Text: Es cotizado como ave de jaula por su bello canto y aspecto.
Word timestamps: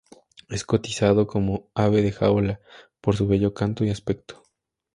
Es 0.49 0.65
cotizado 0.65 1.27
como 1.27 1.67
ave 1.75 2.01
de 2.01 2.11
jaula 2.11 2.59
por 3.01 3.15
su 3.15 3.27
bello 3.27 3.53
canto 3.53 3.85
y 3.85 3.91
aspecto. 3.91 4.41